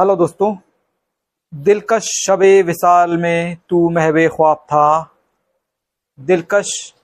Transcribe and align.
Hello 0.00 0.16
दोस्तों, 0.16 0.56
दिलकश 1.54 2.02
शब 2.02 2.38
विसाल 2.38 3.16
में 3.16 3.56
तू 3.68 3.90
महवे 3.90 4.28
ख्वाब 4.28 4.56
था। 4.56 5.14
दिलकश 6.20 6.94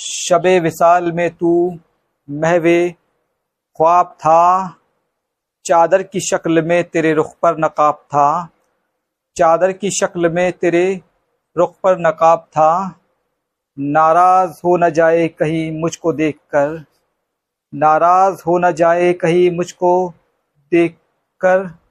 शब 0.00 0.42
विसाल 0.62 1.12
में 1.12 1.34
तू 1.34 1.78
महवे 2.30 2.94
ख्वाब 3.76 4.06
था। 4.06 4.68
चादर 5.64 6.02
की 6.02 6.20
शक्ल 6.20 6.62
में 6.62 6.84
तेरे 6.84 7.12
रुख 7.12 7.34
पर 7.42 7.58
नकाब 7.58 7.94
था। 7.94 8.48
चादर 9.36 9.72
की 9.72 9.90
शक्ल 9.90 10.30
में 10.30 10.52
तेरे 10.52 11.00
रुख 11.56 11.74
पर 11.82 11.98
नकाब 11.98 12.38
था। 12.38 13.00
नाराज़ 13.78 14.60
हो 14.64 14.76
न 14.76 14.90
जाए 14.90 15.28
कहीं 15.28 15.80
मुझको 15.80 16.12
देखकर। 16.12 16.84
नाराज़ 17.74 18.42
हो 18.46 18.58
न 18.58 18.72
जाए 18.72 19.12
कहीं 19.12 19.50
मुझको 19.50 20.14
देखकर। 20.70 21.81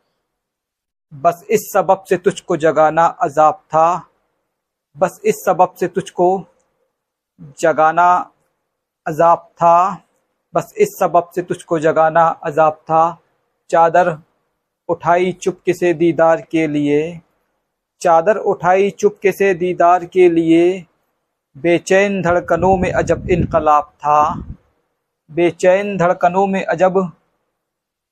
बस 1.13 1.45
इस 1.49 1.71
सबब 1.73 2.03
से 2.09 2.17
तुझको 2.17 2.57
जगाना 2.57 3.05
अजाब 3.05 3.53
था। 3.53 4.07
बस 4.97 5.21
इस 5.25 5.35
सबब 5.35 5.73
से 5.79 5.88
तुझको 5.88 6.45
जगाना 7.59 8.31
अजाब 9.07 9.38
था। 9.38 10.02
बस 10.53 10.73
इस 10.77 10.88
सबब 10.99 11.31
से 11.35 11.41
तुझको 11.41 11.79
जगाना 11.79 12.27
अजाब 12.27 12.73
था। 12.73 13.21
चादर 13.69 14.17
उठाई 14.89 15.31
चुपके 15.31 15.73
से 15.73 15.93
दीदार 15.93 16.41
के 16.41 16.67
लिए? 16.67 17.21
चादर 18.02 18.38
उठाई 18.38 18.89
चुपके 18.89 19.31
से 19.31 19.53
दीदार 19.53 20.05
के 20.05 20.30
लिए? 20.30 20.85
बेचैन 21.57 22.21
धड़कनों 22.21 22.77
में 22.77 22.91
अजब 22.91 23.30
इनकलाब 23.30 23.83
था। 23.83 24.47
बेचैन 25.31 25.97
धड़कनों 25.97 26.47
में 26.47 26.66
अजब 26.66 27.11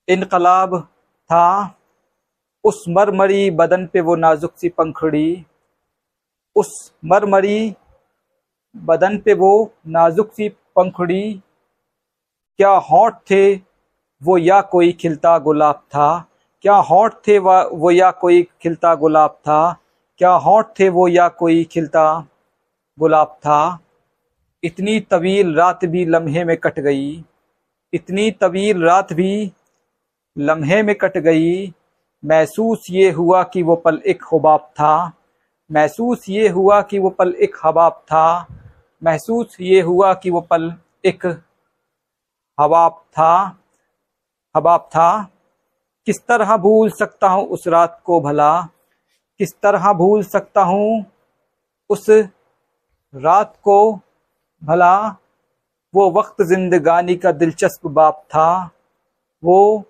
इनकलाब 0.07 0.81
था। 1.25 1.75
उस 2.69 2.83
मरमरी 2.89 3.49
बदन 3.51 3.85
पे 3.93 4.01
वो 4.01 4.15
नाजुक 4.17 4.53
सी 4.57 4.69
पंखड़ी, 4.69 5.45
उस 6.55 6.69
मरमरी 7.05 7.59
बदन 8.75 9.17
पे 9.17 9.33
वो 9.33 9.51
नाजुक 9.87 10.31
सी 10.33 10.49
पंखड़ी, 10.75 11.21
क्या 12.59 12.71
होठ 12.87 13.15
थे 13.31 13.43
वो 14.21 14.37
या 14.37 14.59
कोई 14.67 14.91
खिलता 14.91 15.37
गुलाब 15.39 15.75
था? 15.89 16.09
क्या 16.61 16.75
होठ 16.85 17.13
थे 17.27 17.37
वो 17.39 17.91
या 17.91 18.11
कोई 18.13 18.41
खिलता 18.61 18.93
गुलाब 18.95 19.31
था? 19.41 19.61
क्या 20.21 20.31
होठ 20.45 20.65
थे 20.79 20.89
वो 20.89 21.07
या 21.07 21.27
कोई 21.39 21.63
खिलता 21.71 22.05
गुलाब 22.97 23.37
था? 23.41 23.79
इतनी 24.63 24.99
तवील 25.11 25.53
रात 25.55 25.85
भी 25.85 26.05
लम्हे 26.05 26.43
में 26.43 26.55
कट 26.57 26.79
गई, 26.79 27.23
इतनी 27.93 28.31
तवील 28.41 28.83
रात 28.83 29.13
भी 29.13 29.51
लम्हे 30.37 30.81
में 30.83 30.95
कट 30.95 31.17
गई 31.17 31.73
महसूस 32.25 32.85
ये 32.89 33.11
हुआ 33.11 33.43
कि 33.43 33.63
वो 33.63 33.75
पल 33.75 34.01
एक 34.07 34.23
हबाब 34.33 34.59
था। 34.59 35.11
महसूस 35.71 36.29
ये 36.29 36.47
हुआ 36.49 36.81
कि 36.81 36.99
वो 36.99 37.09
पल 37.09 37.33
एक 37.33 37.55
हबाब 37.65 37.91
था। 37.91 38.47
महसूस 39.03 39.57
ये 39.61 39.81
हुआ 39.81 40.13
कि 40.13 40.29
वो 40.29 40.41
पल 40.41 40.73
एक 41.05 41.25
हबाब 42.59 42.91
था। 42.91 43.59
हबाब 44.55 44.79
था। 44.79 45.29
किस 46.05 46.19
तरह 46.27 46.57
भूल 46.57 46.89
सकता 46.89 47.27
हूँ 47.27 47.45
उस 47.47 47.67
रात 47.67 48.01
को 48.05 48.21
भला? 48.21 48.61
किस 49.39 49.53
तरह 49.63 49.93
भूल 49.93 50.23
सकता 50.23 50.61
हूँ 50.61 51.05
उस 51.89 52.05
रात 53.15 53.57
को 53.63 53.99
भला? 54.63 55.15
वो 55.95 56.11
वक्त 56.11 56.41
जिंदगानी 56.41 57.15
का 57.15 57.31
दिलचस्प 57.31 57.87
बाप 57.87 58.23
था। 58.29 58.69
वो 59.43 59.83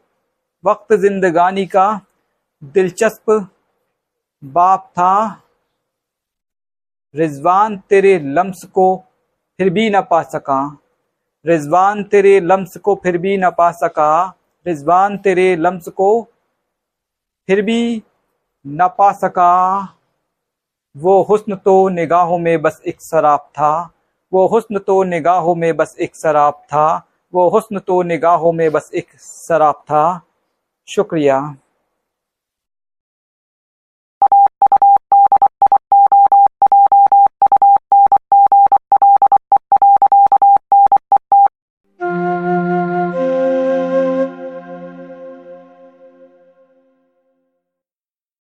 वक्त 0.65 0.93
जिंदगानी 0.93 1.65
का 1.65 2.01
दिलचस्प 2.63 3.49
बाप 4.43 4.91
था। 4.91 5.41
रिजवान 7.15 7.77
तेरे 7.77 8.19
लम्स 8.19 8.65
को 8.65 9.03
फिर 9.57 9.69
भी 9.69 9.89
न 9.89 10.01
पा 10.01 10.21
सका। 10.21 10.77
रिजवान 11.45 12.03
तेरे 12.03 12.39
लम्स 12.39 12.77
को 12.77 12.95
फिर 12.95 13.17
भी 13.17 13.37
न 13.37 13.49
पा 13.49 13.71
सका। 13.71 14.33
रिजवान 14.67 15.17
तेरे 15.17 15.55
लम्स 15.55 15.89
को 15.89 16.27
फिर 17.47 17.61
भी 17.61 18.03
न 18.67 18.87
पा 18.87 19.11
सका। 19.11 19.81
वो 20.97 21.23
हुस्न 21.23 21.55
तो 21.55 21.89
निगाहों 21.89 22.37
में 22.37 22.61
बस 22.61 22.81
एक 22.87 23.01
शराब 23.01 23.39
था। 23.39 23.93
वो 24.33 24.47
हुस्न 24.47 24.79
तो 24.79 25.03
निगाहों 25.03 25.55
में 25.55 25.77
बस 25.77 25.95
एक 25.99 26.15
शराब 26.15 26.53
था। 26.53 27.07
वो 27.33 27.49
हुस्न 27.49 27.79
तो 27.79 28.01
निगाहों 28.03 28.53
में 28.53 28.71
बस 28.71 28.91
एक 28.93 29.07
शराब 29.19 29.75
था। 29.75 30.21
शुक्रिया। 30.87 31.55